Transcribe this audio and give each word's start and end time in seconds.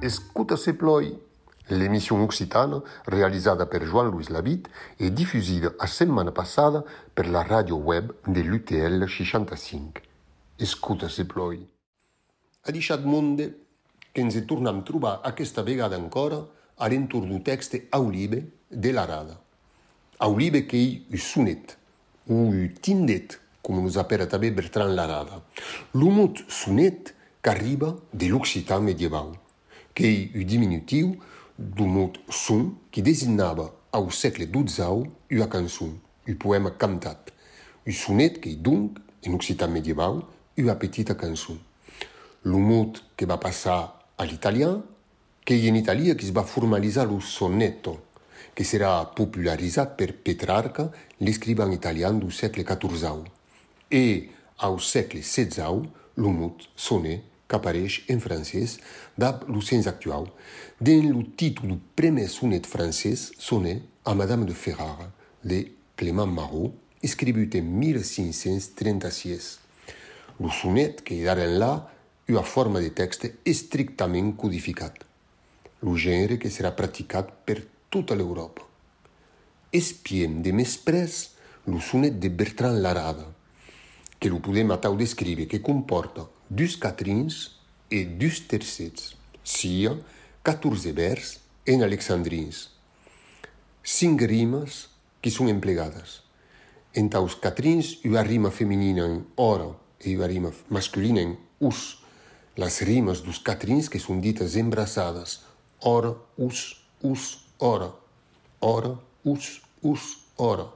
Escuta 0.00 0.56
se 0.56 0.74
ploi. 0.74 1.16
L'émission 1.68 2.20
occitane, 2.22 2.82
realizzata 3.04 3.66
per 3.66 3.84
Jean-Louis 3.84 4.30
Labitte 4.30 4.68
e 4.96 5.12
diffusa 5.12 5.72
la 5.78 5.86
settimana 5.86 6.32
passata 6.32 6.82
per 7.14 7.30
la 7.30 7.42
radio 7.42 7.76
web 7.76 8.12
dell'UTL 8.26 9.06
65. 9.06 10.02
Escuta 10.56 11.08
se 11.08 11.24
ploi. 11.24 11.64
A 12.62 12.70
Diciad 12.72 13.04
Monde 13.04 13.68
que 14.12 14.22
ens 14.22 14.38
tornam 14.46 14.82
trobar 14.82 15.20
aquesta 15.24 15.62
vegada 15.62 15.98
encara 15.98 16.42
a 16.78 16.88
l'entorn 16.88 17.28
du 17.28 17.40
texte 17.44 17.86
Aulibe 17.92 18.42
de 18.70 18.92
l'Arada. 18.92 19.36
Aulibe 20.18 20.66
que 20.68 20.76
hi 20.76 21.18
sonet, 21.18 21.76
ou 22.28 22.52
tindet, 22.82 23.38
com 23.62 23.80
nos 23.80 23.96
appera 24.00 24.26
també 24.26 24.50
Bertrand 24.50 24.94
Larada. 24.96 25.40
L'humut 25.94 26.42
sonet 26.48 27.14
qu'arriba 27.42 27.94
de 28.12 28.28
l'Occitan 28.28 28.84
medieval, 28.84 29.34
que 29.94 30.08
hi 30.08 30.44
diminutiu 30.44 31.14
du 31.58 31.84
mot 31.84 32.16
son 32.28 32.70
qui 32.90 33.02
designava 33.02 33.70
au 33.92 34.10
segle 34.10 34.46
XII 34.48 35.10
una 35.36 35.48
cançon, 35.48 35.94
un 36.26 36.36
poema 36.36 36.70
cantat, 36.70 37.32
un 37.86 37.92
sonet 37.92 38.40
que 38.40 38.54
donc, 38.56 38.98
en 39.22 39.34
Occitan 39.34 39.68
medieval, 39.68 40.22
una 40.56 40.76
petita 40.76 41.14
cançon. 41.14 41.58
L'humut 42.44 43.02
que 43.16 43.26
va 43.28 43.36
passar 43.36 43.99
à 44.20 44.26
l'italien, 44.26 44.82
qu'il 45.46 45.64
y 45.64 45.70
en 45.70 45.74
Italie 45.74 46.14
qui 46.14 46.26
si 46.26 46.32
va 46.32 46.42
formaliser 46.42 47.02
le 47.06 47.20
sonetto, 47.20 47.98
qui 48.54 48.66
sera 48.66 49.10
popularisé 49.14 49.80
par 49.96 50.08
Petrarca, 50.22 50.90
l'écrivain 51.20 51.72
italien 51.72 52.12
du 52.12 52.30
siècle 52.30 52.62
XIV. 52.62 53.24
Et 53.90 54.28
au 54.62 54.78
siècle 54.78 55.20
XVI, 55.20 55.80
le 56.16 56.26
mot 56.26 56.54
sonnet 56.76 57.22
qu'apparaît 57.48 57.86
en 58.10 58.20
français 58.20 58.66
dans 59.16 59.40
le 59.48 59.60
sens 59.62 59.86
actuel, 59.86 60.24
dans 60.82 61.18
le 61.18 61.24
titre 61.34 61.62
du 61.62 61.78
premier 61.96 62.26
sonnet 62.26 62.60
français 62.66 63.14
sonnet 63.38 63.80
à 64.04 64.14
Madame 64.14 64.44
de 64.44 64.52
Ferrare 64.52 65.08
de 65.42 65.64
Clément 65.96 66.26
Marot, 66.26 66.74
écrit 67.02 67.32
en 67.32 67.62
1636. 67.62 69.60
Le 70.38 70.50
sonnet 70.50 70.96
qui 71.06 71.22
est 71.22 71.34
là 71.58 71.90
una 72.30 72.42
forma 72.42 72.80
de 72.80 72.90
texte 72.90 73.38
estrictament 73.44 74.34
codificat. 74.36 75.04
Lo 75.82 75.96
gènere 75.96 76.38
que 76.38 76.50
serà 76.52 76.70
praticat 76.76 77.30
per 77.44 77.62
tota 77.90 78.14
l'Europa. 78.14 78.66
Espiem 79.72 80.40
de 80.42 80.52
mespres 80.52 81.36
lo 81.66 81.80
sonet 81.80 82.18
de 82.18 82.28
Bertrand 82.28 82.80
Larada, 82.80 83.26
que 84.18 84.28
lo 84.28 84.40
podem 84.40 84.70
atau 84.70 84.96
descriure 84.96 85.46
que 85.46 85.62
comporta 85.62 86.26
dus 86.48 86.76
quatrins 86.76 87.60
e 87.90 88.04
dus 88.04 88.40
tercets, 88.40 89.14
sia 89.42 89.96
14 90.42 90.92
vers 90.92 91.38
en 91.66 91.82
alexandrins. 91.82 92.68
Cinc 93.82 94.22
rimes 94.22 94.88
que 95.22 95.30
són 95.30 95.48
emplegades. 95.48 96.20
En 96.92 97.08
taus 97.08 97.36
quatrins, 97.38 98.00
una 98.04 98.22
rima 98.26 98.50
femenina 98.50 99.06
en 99.06 99.24
hora 99.36 99.70
e 100.02 100.16
una 100.16 100.26
rima 100.26 100.50
masculina 100.68 101.22
en 101.22 101.36
us, 101.60 101.99
las 102.56 102.80
rimes 102.82 103.22
dos 103.24 103.38
quatrins 103.44 103.88
que 103.88 104.00
són 104.02 104.20
dites 104.20 104.56
embraçades, 104.58 105.40
hora, 105.80 106.14
us, 106.36 106.76
us, 107.02 107.38
hora, 107.58 107.90
hora, 108.60 108.96
us, 109.24 109.60
us, 109.82 110.16
hora. 110.36 110.66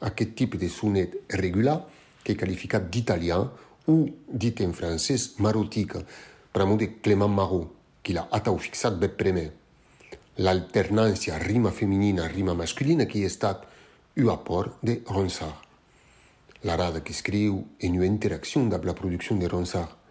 Aquest 0.00 0.34
tipus 0.36 0.60
de 0.60 0.68
sonet 0.68 1.14
regular 1.32 1.80
que 2.24 2.32
est 2.32 2.40
qualificat 2.40 2.90
d'italien 2.90 3.50
ou 3.86 4.08
dit 4.28 4.60
en 4.64 4.72
francès 4.72 5.34
marotica, 5.38 6.00
pramo 6.52 6.76
de 6.76 6.88
Clément 7.02 7.28
Marot, 7.28 7.70
qui 8.02 8.12
l'a 8.12 8.28
atau 8.32 8.58
fixat 8.58 8.96
bé 9.00 9.08
primer. 9.08 9.50
L'alternància 10.40 11.38
rima 11.38 11.70
femenina-rima 11.70 12.54
masculina 12.54 13.06
qui 13.06 13.22
ha 13.22 13.30
estat 13.30 13.64
un 14.16 14.30
apport 14.32 14.80
de 14.82 15.02
Ronsard. 15.08 15.60
L'arada 16.64 17.02
que 17.04 17.12
escriu 17.12 17.60
en 17.80 17.98
una 18.00 18.08
interacció 18.08 18.62
amb 18.62 18.84
la 18.84 18.94
producció 18.96 19.36
de 19.36 19.48
Ronsard. 19.48 20.03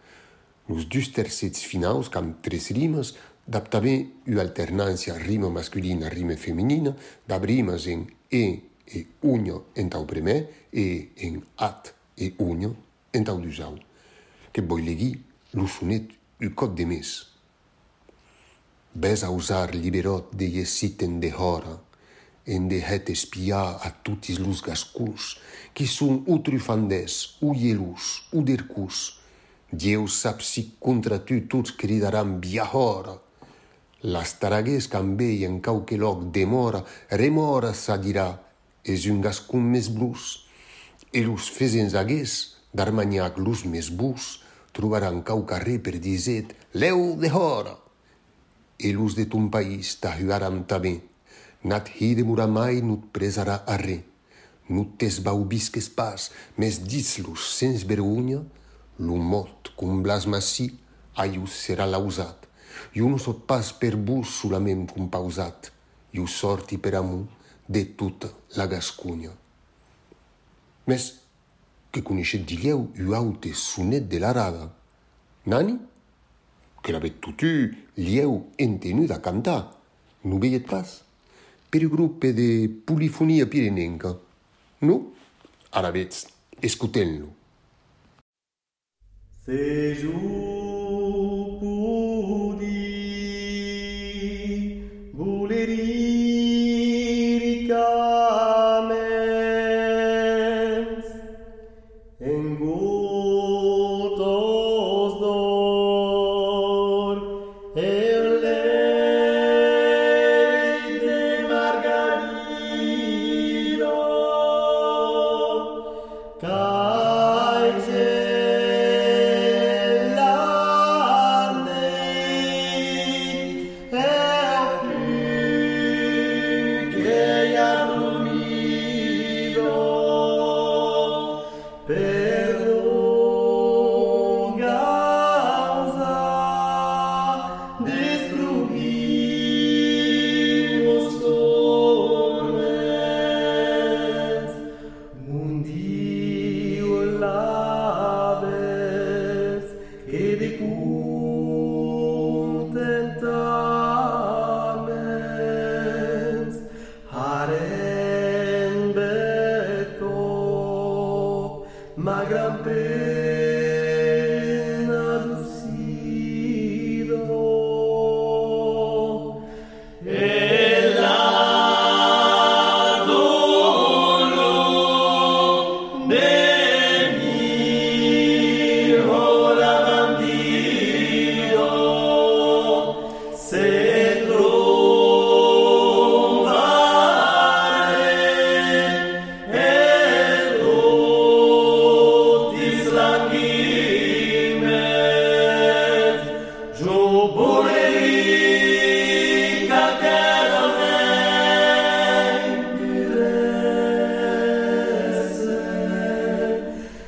Nos 0.67 0.87
dus 0.87 1.11
tercets 1.11 1.65
finals 1.67 2.09
qu’amb 2.09 2.39
tres 2.41 2.69
rimes 2.71 3.13
d’aptabe 3.45 3.95
u 4.25 4.39
alternancia 4.39 5.17
rima 5.17 5.49
masculina 5.49 6.07
rime 6.07 6.37
femminina, 6.37 6.95
d’abrimes 7.27 7.87
en 7.87 8.07
e 8.29 8.61
e 8.85 9.05
unño 9.21 9.65
en 9.75 9.89
tau 9.89 10.05
primè 10.05 10.37
e 10.71 11.09
en 11.15 11.41
at 11.55 11.93
e 12.15 12.33
unño 12.37 12.75
en 13.11 13.23
tau 13.23 13.39
dusau, 13.39 13.75
que 14.51 14.61
boi 14.61 14.83
legui 14.83 15.11
lo 15.53 15.67
sonet 15.67 16.11
u 16.39 16.49
còt 16.55 16.75
de 16.75 16.85
mes. 16.85 17.09
Bès 18.93 19.23
a 19.23 19.29
usar 19.31 19.73
liberot 19.73 20.31
de 20.31 20.45
ye 20.45 20.65
siten 20.65 21.19
de 21.19 21.31
hora, 21.33 21.75
en 22.45 22.67
de 22.67 22.79
het 22.79 23.09
espiar 23.09 23.79
a 23.81 23.89
totis 24.03 24.39
los 24.39 24.61
gascus, 24.61 25.39
qui 25.73 25.87
son 25.87 26.23
utru 26.27 26.59
fandès, 26.59 27.37
u 27.41 27.53
yelus, 27.55 28.27
u 28.31 28.43
dercus, 28.43 29.22
Sap 29.73 30.41
si 30.41 30.75
contra 30.79 31.17
tu 31.25 31.47
tots 31.47 31.71
cridaran 31.73 32.39
via 32.39 32.63
hora. 32.77 33.17
Las 34.03 34.37
taragues 34.37 34.87
cambei 34.87 35.45
en 35.45 35.61
cauque 35.61 35.97
loc 35.97 36.31
demora, 36.31 36.83
remora 37.09 37.73
sa 37.73 37.97
dirà, 37.97 38.37
es 38.83 39.07
un 39.07 39.21
gascun 39.21 39.63
mes 39.71 39.89
blus. 39.89 40.45
E 41.11 41.23
los 41.23 41.49
fesens 41.49 41.95
agués, 41.95 42.57
d'armagnac 42.71 43.39
los 43.39 43.65
mes 43.65 43.89
bus, 43.89 44.43
trobaran 44.73 45.23
cau 45.23 45.43
carrer 45.43 45.79
per 45.81 45.97
dizet, 45.97 46.53
leu 46.73 47.17
de 47.17 47.31
hora. 47.33 47.73
E 48.77 48.93
los 48.93 49.15
de 49.15 49.25
ton 49.25 49.49
país 49.49 49.97
t'ajuaran 49.99 50.67
també. 50.67 50.99
Nat 51.63 51.89
hi 51.97 52.13
demora 52.13 52.45
mai 52.45 52.81
no 52.81 52.99
et 52.99 53.09
presarà 53.09 53.63
a 53.65 53.77
re. 53.77 54.03
No 54.69 54.85
tes 54.99 55.17
baubisques 55.23 55.89
pas, 55.89 56.29
mes 56.57 56.77
dis-los 56.83 57.41
sens 57.57 57.87
vergonya, 57.89 58.43
lo 58.99 59.17
mot 59.17 59.62
qu'un 59.83 59.99
blasmasi 60.01 60.71
aiu 61.19 61.43
serà 61.47 61.85
lausat. 61.85 62.47
I 62.95 63.01
un 63.03 63.17
so 63.19 63.33
pas 63.33 63.73
per 63.75 63.95
vos 63.99 64.29
solament 64.39 64.87
un 64.95 65.09
pausat, 65.11 65.71
i 66.15 66.19
ho 66.19 66.27
sorti 66.27 66.77
per 66.77 66.95
amunt 66.95 67.27
de 67.67 67.83
tota 67.99 68.29
la 68.55 68.67
Gascunya. 68.67 69.31
Mes 70.87 71.09
que 71.91 72.01
coneixet 72.01 72.45
dilieu 72.47 72.87
u 72.95 73.13
haute 73.13 73.53
sonet 73.53 74.07
de 74.07 74.19
l'arada. 74.23 74.69
Nani, 75.45 75.77
que 76.81 76.91
l'avet 76.95 77.19
totu 77.19 77.75
lieu 77.97 78.39
entenu 78.57 79.07
de 79.07 79.19
cantar, 79.19 79.75
no 80.23 80.39
veiet 80.39 80.65
pas, 80.67 81.01
per 81.69 81.85
grup 81.91 82.23
de 82.23 82.69
polifonia 82.87 83.47
pirenenca. 83.51 84.15
No, 84.81 84.99
ara 85.71 85.91
vets, 85.91 86.27
escutent-lo. 86.61 87.42
Seja 89.45 90.62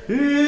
He 0.08 0.45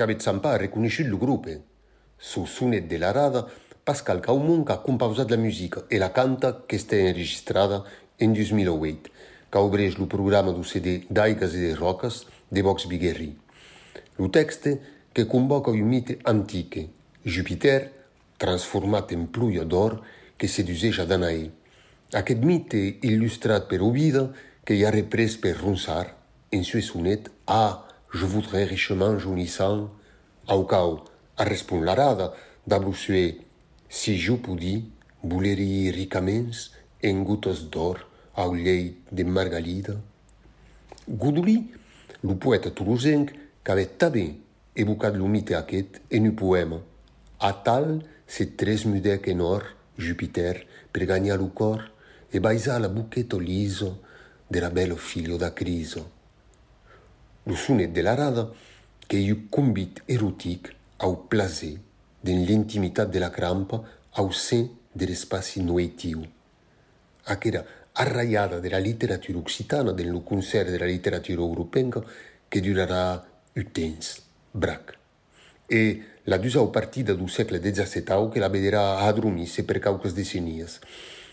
qu'avèt 0.00 0.22
Sampa 0.24 0.56
reconeishut 0.56 1.04
lo 1.04 1.18
grupe. 1.18 1.60
Su 2.16 2.46
sunet 2.46 2.88
de 2.88 2.96
la 2.96 3.12
rada, 3.12 3.46
Pascal 3.84 4.22
Caumunc 4.22 4.70
a 4.70 4.78
compausat 4.80 5.28
la 5.28 5.36
musica 5.36 5.84
e 5.88 5.98
la 5.98 6.10
canta 6.10 6.64
qu'estè 6.66 6.96
enregistrada 7.08 7.82
en 8.16 8.32
2008, 8.32 9.10
qu'a 9.50 9.60
obreix 9.60 9.98
lo 9.98 10.06
programa 10.06 10.52
do 10.52 10.64
CD 10.64 11.04
d'Aigas 11.10 11.52
e 11.52 11.60
de 11.66 11.74
Rocas 11.74 12.24
de 12.48 12.62
Vox 12.62 12.86
Biguerri. 12.86 13.36
Lo 14.16 14.30
texte 14.30 14.80
que 15.12 15.26
convoca 15.26 15.70
un 15.70 15.84
mite 15.84 16.16
antique, 16.24 16.88
Jupiter, 17.22 17.92
transformat 18.38 19.12
en 19.12 19.28
pluia 19.28 19.64
d'or 19.64 20.00
que 20.38 20.48
seduseja 20.48 21.04
Danae. 21.04 21.50
Aquest 22.16 22.40
mite 22.40 22.80
illustrat 23.04 23.68
per 23.68 23.82
Ovida 23.84 24.30
que 24.64 24.72
hi 24.72 24.84
ha 24.84 24.96
reprès 24.96 25.36
per 25.36 25.58
Ronsard 25.60 26.16
en 26.56 26.64
sue 26.64 26.80
sonet 26.80 27.28
Ah, 27.44 27.89
je 28.12 28.24
voudrais 28.26 28.64
richement 28.64 29.18
jounissant, 29.18 29.90
aucau, 30.48 31.04
a 31.36 31.44
rade, 31.44 32.30
d'abrusue, 32.66 33.38
si 33.88 34.18
je 34.18 34.32
poudi, 34.32 34.90
bouleri 35.22 35.90
ricamens, 35.90 36.70
en 37.04 37.22
gouttes 37.22 37.70
d'or, 37.70 37.98
au 38.36 38.54
llei 38.54 38.96
de 39.12 39.24
margalida. 39.24 39.94
Goudouli, 41.08 41.70
le 42.22 42.34
poète 42.34 42.74
toulousain, 42.74 43.26
qu'avait 43.64 43.86
tabé, 43.86 44.40
évocat 44.76 45.10
l'humité 45.10 45.58
quête 45.66 46.00
en 46.12 46.24
un 46.24 46.30
poème. 46.30 46.80
Atal, 47.38 48.00
c'est 48.26 48.56
tres 48.56 48.86
mudec 48.86 49.28
en 49.28 49.40
or, 49.40 49.62
Jupiter, 49.98 50.54
per 50.92 51.06
gagner 51.06 51.36
le 51.36 51.46
corps, 51.46 51.82
et 52.32 52.40
baisa 52.40 52.78
la 52.78 52.88
bouquette 52.88 53.34
liso 53.34 53.98
de 54.50 54.60
la 54.60 54.70
belle 54.70 54.96
fille 54.96 55.36
da 55.38 55.50
criso. 55.50 56.06
Lo 57.44 57.56
sonet 57.56 57.88
de 57.88 58.02
la 58.02 58.14
rada 58.14 58.52
que 59.08 59.16
un 59.16 59.48
convit 59.48 60.02
erotic 60.06 60.76
au 60.98 61.26
plaser 61.26 61.78
den 62.22 62.44
l'intimitat 62.44 63.08
de 63.08 63.18
la 63.18 63.30
crampa 63.30 63.80
au 64.20 64.30
sein 64.30 64.68
de 64.92 65.06
l'espaci 65.06 65.62
noetiu. 65.62 66.20
Aquera 67.24 67.64
arraiada 67.94 68.60
de 68.60 68.68
la 68.68 68.78
literatura 68.78 69.38
occitana 69.38 69.92
del 69.92 70.10
lo 70.10 70.20
concert 70.22 70.68
de 70.68 70.78
la 70.78 70.84
literatura 70.84 71.40
europenca 71.40 72.02
que 72.48 72.60
durarà 72.60 73.24
un 73.56 73.72
temps, 73.72 74.20
brac. 74.52 74.98
E 75.66 76.02
la 76.24 76.36
dusau 76.36 76.70
partida 76.70 77.14
do 77.14 77.26
segle 77.26 77.58
XVII 77.58 78.28
que 78.30 78.38
la 78.38 78.48
vederà 78.48 78.98
adormisse 79.06 79.64
per 79.64 79.80
cauques 79.80 80.12
decenias. 80.12 80.78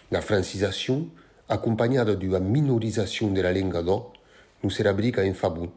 La 0.09 0.21
francisacion, 0.21 1.11
accompagnada 1.47 2.15
d'una 2.15 2.39
minorizacion 2.39 3.33
de 3.33 3.41
la 3.41 3.51
lenga 3.51 3.81
d'o, 3.81 4.13
non 4.61 4.71
serà 4.71 4.93
brica 4.93 5.21
en 5.23 5.35
favor 5.35 5.67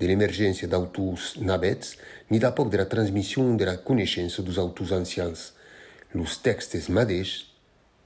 de 0.00 0.08
l'emergència 0.08 0.68
d'autors 0.68 1.34
navets 1.38 1.94
ni 2.30 2.40
d'apoc 2.40 2.70
de 2.72 2.80
la 2.80 2.88
transmission 2.88 3.56
de 3.60 3.68
la 3.68 3.76
coneixença 3.76 4.42
dos 4.42 4.58
autors 4.58 4.92
ancians. 4.96 5.52
Los 6.14 6.40
textes 6.42 6.88
madeix 6.88 7.36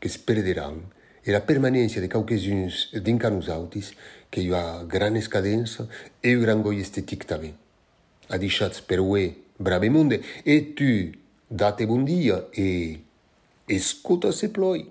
que 0.01 0.11
es 0.11 0.19
perderan 0.19 0.83
e 1.25 1.33
la 1.33 1.41
permanència 1.49 2.03
de 2.03 2.11
cauquesuns 2.13 2.91
d'incanusautis 3.01 3.95
que 4.31 4.43
hi 4.43 4.51
ha 4.53 4.85
gran 4.91 5.17
escadença 5.17 5.87
e 6.21 6.35
un 6.37 6.43
gran 6.45 6.63
goi 6.67 6.83
estetic 6.83 7.25
també. 7.31 7.55
A 8.29 8.37
deixats 8.41 8.83
per 8.85 9.01
uè, 9.01 9.31
brave 9.59 9.89
monde, 9.93 10.21
e 10.45 10.61
tu, 10.77 10.91
date 11.49 11.87
bon 11.87 12.05
dia 12.05 12.43
e 12.53 12.99
escuta 13.69 14.33
se 14.33 14.51
ploi. 14.53 14.85